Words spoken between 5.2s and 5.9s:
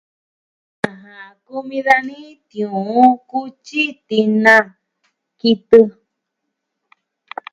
kitɨ.